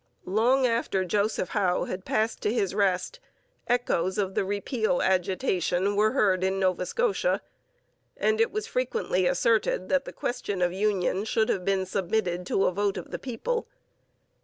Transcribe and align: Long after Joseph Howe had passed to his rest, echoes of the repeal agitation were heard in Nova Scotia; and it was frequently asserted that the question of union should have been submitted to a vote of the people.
Long 0.25 0.65
after 0.65 1.05
Joseph 1.05 1.49
Howe 1.49 1.83
had 1.83 2.05
passed 2.05 2.41
to 2.41 2.51
his 2.51 2.73
rest, 2.73 3.19
echoes 3.67 4.17
of 4.17 4.33
the 4.33 4.43
repeal 4.43 4.99
agitation 4.99 5.95
were 5.95 6.13
heard 6.13 6.43
in 6.43 6.59
Nova 6.59 6.87
Scotia; 6.87 7.39
and 8.17 8.41
it 8.41 8.51
was 8.51 8.65
frequently 8.65 9.27
asserted 9.27 9.89
that 9.89 10.05
the 10.05 10.11
question 10.11 10.59
of 10.63 10.73
union 10.73 11.23
should 11.23 11.49
have 11.49 11.63
been 11.63 11.85
submitted 11.85 12.47
to 12.47 12.65
a 12.65 12.71
vote 12.71 12.97
of 12.97 13.11
the 13.11 13.19
people. 13.19 13.67